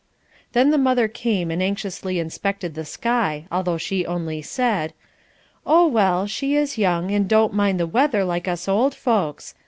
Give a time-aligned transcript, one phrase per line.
[0.53, 4.93] Then the mother came and anxiously inspected the sky, although she only said:
[5.63, 9.53] "Oh well, she is young, and don't mind the weather like us old folks.